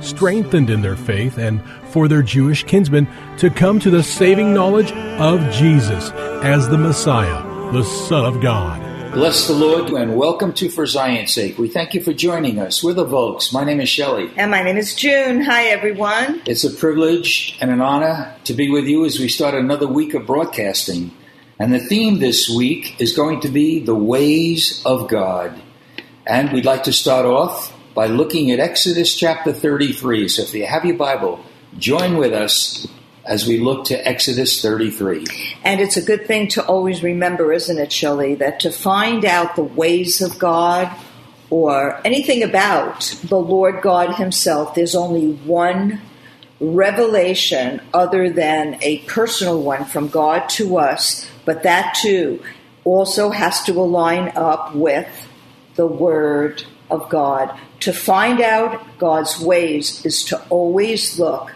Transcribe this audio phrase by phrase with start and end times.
[0.00, 3.08] strengthened in their faith and for their Jewish kinsmen
[3.38, 6.10] to come to the saving knowledge of Jesus
[6.42, 8.88] as the Messiah, the Son of God.
[9.12, 11.58] Bless the Lord and welcome to For Zion's Sake.
[11.58, 12.84] We thank you for joining us.
[12.84, 13.52] We're the Volks.
[13.54, 14.30] My name is Shelley.
[14.36, 15.40] And my name is June.
[15.40, 16.42] Hi, everyone.
[16.46, 20.12] It's a privilege and an honor to be with you as we start another week
[20.12, 21.10] of broadcasting.
[21.58, 25.58] And the theme this week is going to be the ways of God.
[26.26, 30.28] And we'd like to start off by looking at Exodus chapter 33.
[30.28, 31.40] So if you have your Bible,
[31.78, 32.86] join with us
[33.24, 35.26] as we look to Exodus 33.
[35.64, 39.56] And it's a good thing to always remember, isn't it, Shelley, that to find out
[39.56, 40.96] the ways of God
[41.50, 46.00] or anything about the Lord God Himself, there's only one
[46.60, 52.44] revelation other than a personal one from God to us, but that too
[52.84, 55.08] also has to align up with
[55.74, 57.58] the Word of God.
[57.80, 61.52] To find out God's ways is to always look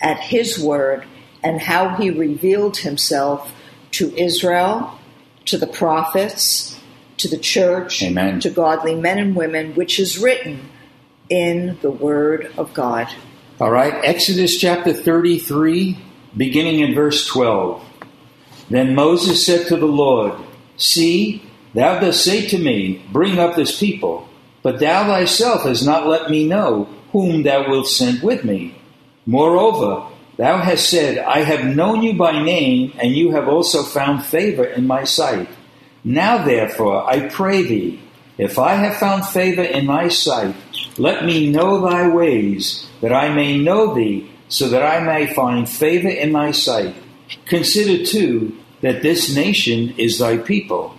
[0.00, 1.06] at His Word
[1.42, 3.52] and how He revealed Himself
[3.92, 4.98] to Israel,
[5.46, 6.80] to the prophets,
[7.18, 8.40] to the church, Amen.
[8.40, 10.68] to godly men and women, which is written
[11.28, 13.08] in the Word of God.
[13.60, 15.96] All right, Exodus chapter 33,
[16.36, 17.84] beginning in verse 12.
[18.68, 20.34] Then Moses said to the Lord,
[20.76, 24.28] See, thou dost say to me, Bring up this people,
[24.64, 28.74] but thou thyself hast not let me know whom thou wilt send with me.
[29.26, 30.08] Moreover,
[30.38, 34.64] thou hast said, I have known you by name, and you have also found favor
[34.64, 35.50] in my sight.
[36.02, 38.00] Now therefore, I pray thee,
[38.38, 40.56] if I have found favor in thy sight,
[40.96, 45.68] let me know thy ways, that I may know thee, so that I may find
[45.68, 46.96] favor in thy sight.
[47.44, 50.96] Consider too that this nation is thy people.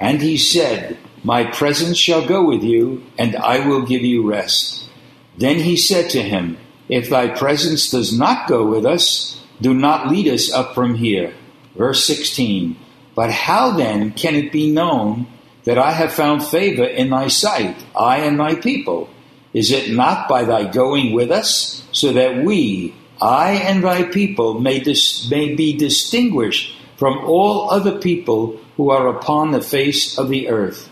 [0.00, 4.88] And he said, My presence shall go with you, and I will give you rest.
[5.36, 6.56] Then he said to him,
[6.88, 11.34] If thy presence does not go with us, do not lead us up from here.
[11.76, 12.78] Verse 16.
[13.14, 15.26] But how then can it be known
[15.64, 19.10] that I have found favor in thy sight, I and thy people?
[19.52, 24.58] Is it not by thy going with us, so that we, I and thy people,
[24.58, 30.30] may, dis- may be distinguished from all other people who are upon the face of
[30.30, 30.88] the earth?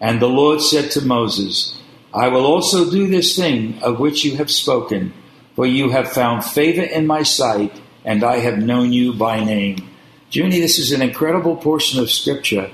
[0.00, 1.78] And the Lord said to Moses,
[2.12, 5.12] I will also do this thing of which you have spoken,
[5.54, 9.88] for you have found favor in my sight, and I have known you by name.
[10.30, 12.70] Junie, this is an incredible portion of Scripture,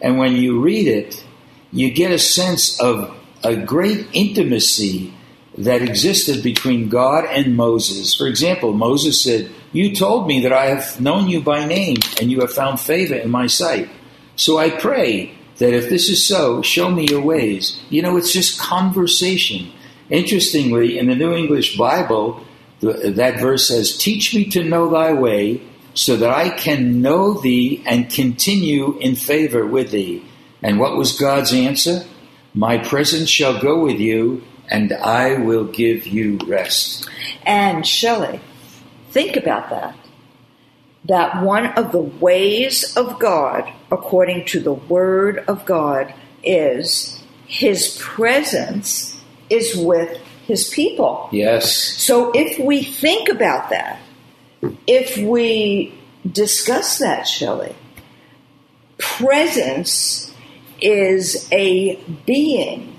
[0.00, 1.24] and when you read it,
[1.70, 3.14] you get a sense of
[3.44, 5.12] a great intimacy
[5.58, 8.14] that existed between God and Moses.
[8.14, 12.30] For example, Moses said, You told me that I have known you by name, and
[12.30, 13.88] you have found favor in my sight.
[14.36, 17.78] So I pray that if this is so, show me your ways.
[17.90, 19.70] You know, it's just conversation.
[20.08, 22.42] Interestingly, in the New English Bible,
[22.80, 25.60] that verse says, Teach me to know thy way,
[25.92, 30.24] so that I can know thee and continue in favor with thee.
[30.62, 32.06] And what was God's answer?
[32.54, 37.08] My presence shall go with you, and I will give you rest.
[37.44, 38.40] And Shelley,
[39.10, 39.99] think about that.
[41.04, 46.12] That one of the ways of God, according to the Word of God,
[46.44, 49.18] is His presence
[49.48, 51.28] is with His people.
[51.32, 51.74] Yes.
[51.74, 54.00] So if we think about that,
[54.86, 55.94] if we
[56.30, 57.74] discuss that, Shelley,
[58.98, 60.32] presence
[60.80, 61.96] is a
[62.26, 62.96] being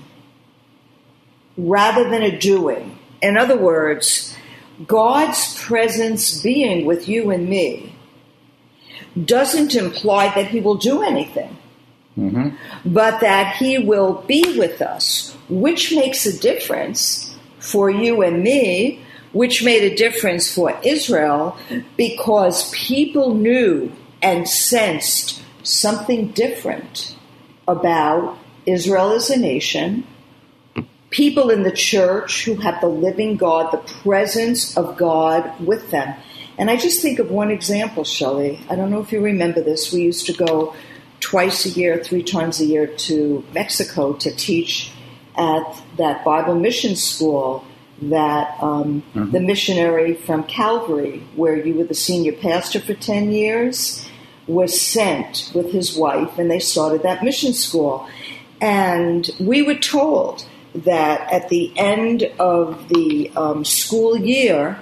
[1.56, 2.98] rather than a doing.
[3.20, 4.36] In other words,
[4.86, 7.94] God's presence being with you and me
[9.24, 11.56] doesn't imply that He will do anything,
[12.18, 12.54] Mhm.
[12.84, 18.98] but that He will be with us, which makes a difference for you and me
[19.32, 21.56] which made a difference for Israel
[21.96, 23.90] because people knew
[24.20, 27.14] and sensed something different
[27.66, 28.36] about
[28.66, 30.04] Israel as a nation,
[31.12, 36.14] people in the church who have the living God, the presence of God with them.
[36.58, 38.60] And I just think of one example, Shelley.
[38.68, 39.92] I don't know if you remember this.
[39.92, 40.74] We used to go
[41.20, 44.90] twice a year, three times a year to Mexico to teach
[45.36, 47.64] at that Bible mission school
[48.02, 49.30] that um, mm-hmm.
[49.30, 54.06] the missionary from Calvary, where you were the senior pastor for 10 years,
[54.46, 58.08] was sent with his wife and they started that mission school.
[58.60, 64.78] And we were told that at the end of the um, school year,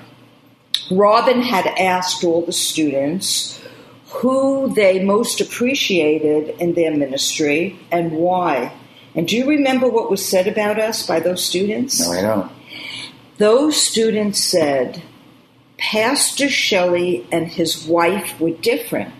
[0.90, 3.60] Robin had asked all the students
[4.08, 8.72] who they most appreciated in their ministry and why.
[9.14, 12.00] And do you remember what was said about us by those students?
[12.00, 12.52] No, I don't.
[13.38, 15.02] Those students said
[15.78, 19.14] Pastor Shelley and his wife were different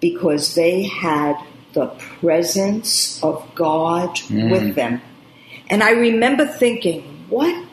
[0.00, 1.36] because they had
[1.72, 4.50] the presence of God mm.
[4.50, 5.00] with them.
[5.72, 7.64] And I remember thinking, what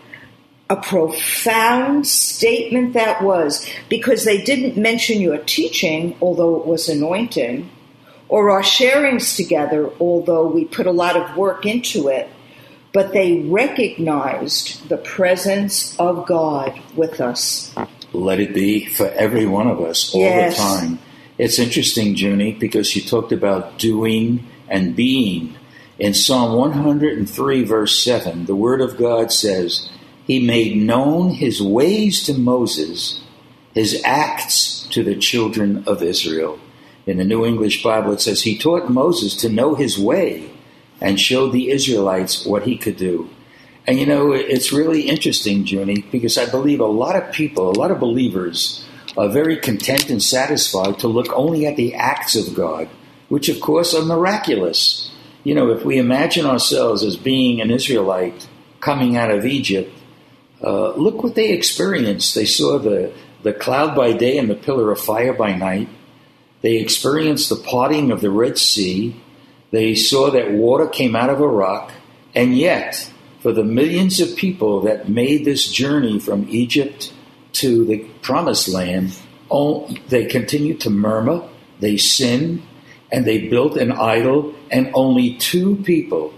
[0.69, 7.69] a profound statement that was because they didn't mention your teaching, although it was anointing,
[8.30, 12.30] or our sharings together, although we put a lot of work into it,
[12.94, 17.75] but they recognized the presence of God with us.
[18.13, 20.56] Let it be for every one of us all yes.
[20.56, 21.00] the time.
[21.38, 25.57] It's interesting, Junie, because you talked about doing and being.
[26.00, 29.90] In Psalm 103, verse 7, the Word of God says,
[30.30, 33.19] he made known his ways to Moses,
[33.74, 36.60] his acts to the children of Israel.
[37.07, 40.51] In the New English Bible, it says, He taught Moses to know his way
[41.01, 43.28] and showed the Israelites what he could do.
[43.88, 47.80] And you know, it's really interesting, Junie, because I believe a lot of people, a
[47.80, 48.86] lot of believers,
[49.18, 52.88] are very content and satisfied to look only at the acts of God,
[53.30, 55.09] which of course are miraculous.
[55.44, 58.47] You know, if we imagine ourselves as being an Israelite
[58.80, 59.94] coming out of Egypt,
[60.62, 62.36] uh, look what they experienced.
[62.36, 63.13] They saw the,
[63.44, 65.88] the cloud by day and the pillar of fire by night.
[66.62, 69.15] They experienced the parting of the Red Sea.
[69.71, 71.94] They saw that water came out of a rock.
[72.36, 77.13] And yet, for the millions of people that made this journey from Egypt
[77.53, 81.47] to the promised land, all, they continued to murmur,
[81.80, 82.62] they sinned,
[83.12, 86.34] and they built an idol, and only two people,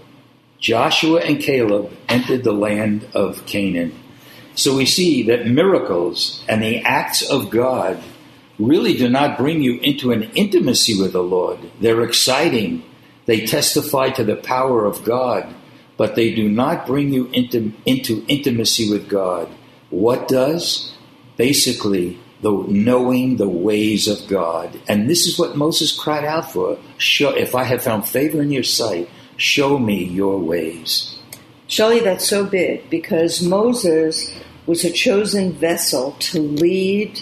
[0.58, 3.92] Joshua and Caleb, entered the land of Canaan.
[4.54, 8.02] So we see that miracles and the acts of God
[8.58, 11.58] really do not bring you into an intimacy with the Lord.
[11.80, 12.84] They're exciting.
[13.26, 15.52] They testify to the power of God,
[15.96, 19.48] but they do not bring you into, into intimacy with God.
[19.90, 20.94] What does?
[21.36, 24.78] Basically, the knowing the ways of God.
[24.88, 26.78] And this is what Moses cried out for.
[26.98, 31.16] Show, if I have found favor in your sight, show me your ways.
[31.68, 34.34] Shelley, that's so big because Moses
[34.66, 37.20] was a chosen vessel to lead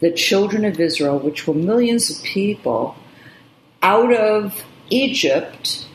[0.00, 2.96] the children of Israel, which were millions of people,
[3.82, 5.86] out of Egypt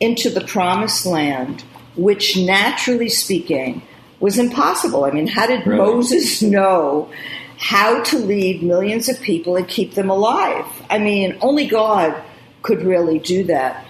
[0.00, 1.62] into the promised land,
[1.96, 3.82] which naturally speaking
[4.20, 5.04] was impossible.
[5.04, 5.78] I mean, how did really?
[5.78, 7.10] Moses know
[7.58, 10.66] how to lead millions of people and keep them alive?
[10.90, 12.20] I mean, only God
[12.62, 13.86] could really do that.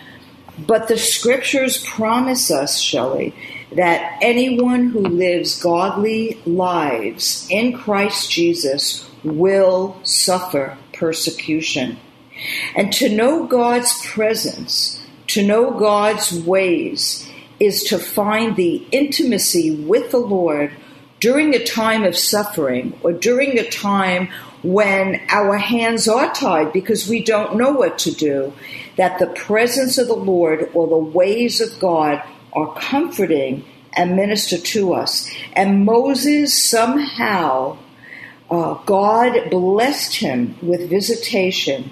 [0.59, 3.35] But the scriptures promise us, Shelley,
[3.73, 11.99] that anyone who lives godly lives in Christ Jesus will suffer persecution.
[12.77, 20.11] And to know God's presence, to know God's ways, is to find the intimacy with
[20.11, 20.73] the Lord
[21.25, 24.29] during a time of suffering or during a time
[24.63, 28.53] when our hands are tied because we don't know what to do,
[28.99, 33.65] that the presence of the Lord or the ways of God are comforting
[33.95, 35.33] and minister to us.
[35.55, 37.79] And Moses somehow,
[38.51, 41.91] uh, God blessed him with visitation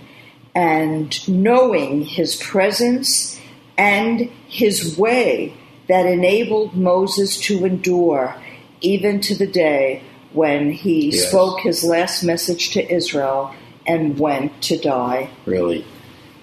[0.54, 3.40] and knowing his presence
[3.78, 5.56] and his way
[5.88, 8.36] that enabled Moses to endure
[8.82, 11.28] even to the day when he yes.
[11.28, 13.54] spoke his last message to Israel
[13.86, 15.30] and went to die.
[15.46, 15.84] Really?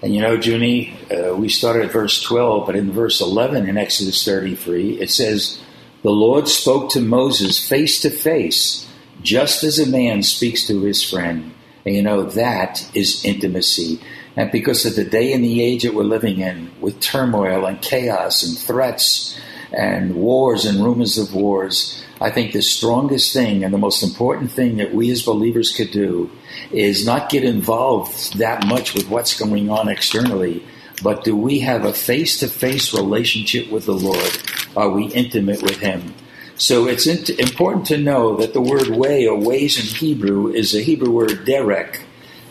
[0.02, 3.76] And you know, Junie, uh, we started at verse 12, but in verse 11 in
[3.76, 5.60] Exodus 33, it says,
[6.02, 8.88] The Lord spoke to Moses face to face,
[9.22, 11.52] just as a man speaks to his friend.
[11.84, 14.00] And you know, that is intimacy.
[14.36, 17.82] And because of the day and the age that we're living in, with turmoil and
[17.82, 19.38] chaos and threats
[19.72, 24.52] and wars and rumors of wars, I think the strongest thing and the most important
[24.52, 26.30] thing that we as believers could do
[26.70, 30.62] is not get involved that much with what's going on externally,
[31.02, 34.38] but do we have a face to face relationship with the Lord?
[34.76, 36.14] Are we intimate with Him?
[36.56, 40.82] So it's important to know that the word way or ways in Hebrew is a
[40.82, 42.02] Hebrew word derek,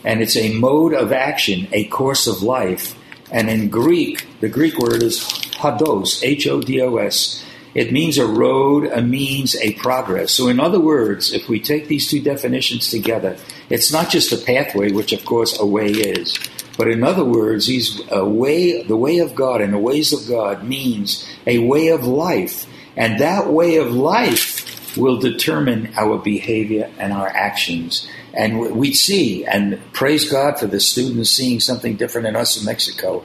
[0.02, 2.96] and it's a mode of action, a course of life.
[3.30, 5.20] And in Greek, the Greek word is
[5.60, 7.44] hodos, H O D O S.
[7.74, 10.32] It means a road, a means, a progress.
[10.32, 13.36] So, in other words, if we take these two definitions together,
[13.68, 16.36] it's not just a pathway, which of course a way is,
[16.76, 20.28] but in other words, he's a way, the way of God and the ways of
[20.28, 22.66] God means a way of life.
[22.96, 28.08] And that way of life will determine our behavior and our actions.
[28.32, 32.64] And we see, and praise God for the students seeing something different in us in
[32.64, 33.24] Mexico.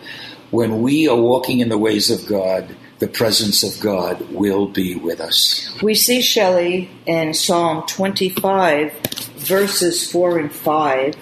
[0.52, 4.96] When we are walking in the ways of God, the presence of God will be
[4.96, 5.78] with us.
[5.82, 8.94] We see Shelley in Psalm 25,
[9.38, 11.16] verses 4 and 5,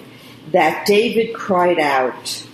[0.52, 2.46] that David cried out,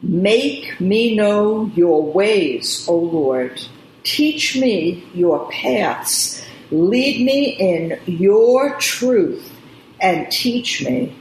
[0.00, 3.60] Make me know your ways, O Lord.
[4.02, 6.44] Teach me your paths.
[6.72, 9.52] Lead me in your truth
[10.00, 11.14] and teach me.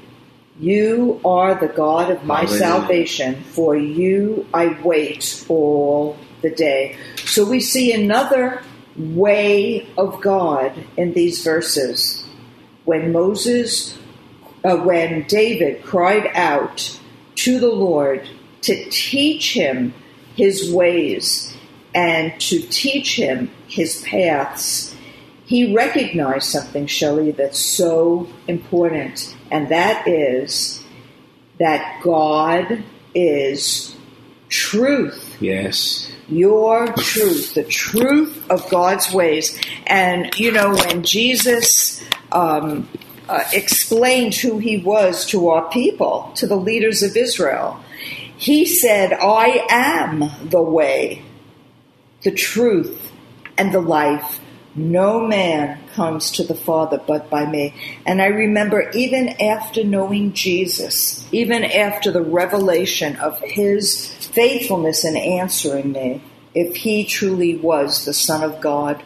[0.60, 2.60] You are the God of my Hallelujah.
[2.60, 3.44] salvation.
[3.44, 6.98] For you I wait all the day.
[7.25, 8.62] So we see another
[8.95, 12.25] way of God in these verses.
[12.86, 13.98] When Moses,
[14.63, 17.00] uh, when David cried out
[17.36, 18.27] to the Lord
[18.62, 19.93] to teach him
[20.36, 21.55] his ways
[21.93, 24.95] and to teach him his paths,
[25.45, 30.81] he recognized something, Shelley, that's so important, and that is
[31.60, 32.83] that God
[33.13, 33.95] is
[34.51, 35.41] truth.
[35.41, 39.60] Yes your truth, the truth of God's ways.
[39.86, 42.88] And, you know, when Jesus um,
[43.27, 47.84] uh, explained who he was to our people, to the leaders of Israel,
[48.38, 51.24] he said, I am the way,
[52.22, 53.12] the truth,
[53.58, 54.39] and the life.
[54.74, 57.74] No man comes to the Father but by me.
[58.05, 65.17] And I remember even after knowing Jesus, even after the revelation of his faithfulness in
[65.17, 66.21] answering me,
[66.53, 69.03] if he truly was the Son of God,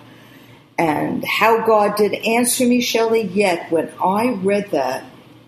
[0.77, 5.05] and how God did answer me, Shelley, yet when I read that,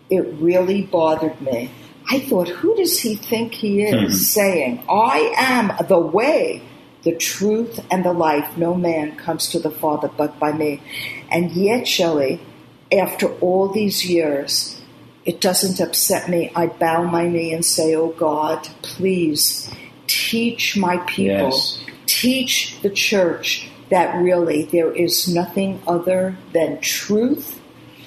[0.09, 1.69] it really bothered me.
[2.09, 4.11] I thought, who does he think he is mm-hmm.
[4.11, 6.61] saying, I am the way,
[7.03, 8.57] the truth, and the life.
[8.57, 10.81] No man comes to the Father but by me.
[11.31, 12.39] And yet, Shelley,
[12.91, 14.79] after all these years,
[15.25, 16.51] it doesn't upset me.
[16.55, 19.69] I bow my knee and say, Oh God, please
[20.07, 21.83] teach my people, yes.
[22.05, 27.61] teach the church that really there is nothing other than truth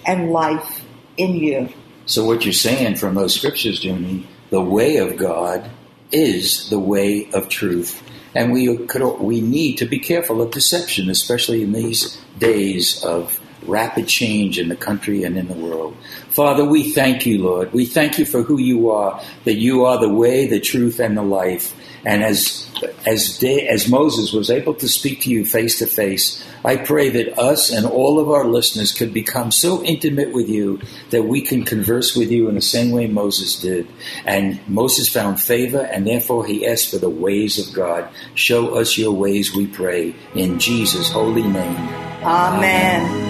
[0.07, 0.85] and life
[1.17, 1.69] in you.
[2.07, 5.71] So, what you're saying from those scriptures, Junie, the way of God
[6.11, 8.03] is the way of truth.
[8.35, 13.40] And we could, we need to be careful of deception, especially in these days of
[13.67, 15.97] rapid change in the country and in the world.
[16.31, 17.73] Father, we thank you, Lord.
[17.73, 21.17] We thank you for who you are, that you are the way, the truth, and
[21.17, 21.75] the life.
[22.05, 22.71] And as
[23.07, 27.39] as, as Moses was able to speak to you face to face, I pray that
[27.39, 31.65] us and all of our listeners could become so intimate with you that we can
[31.65, 33.89] converse with you in the same way Moses did.
[34.25, 38.09] And Moses found favor, and therefore he asked for the ways of God.
[38.35, 41.89] Show us your ways, we pray, in Jesus' holy name.
[42.23, 43.30] Amen.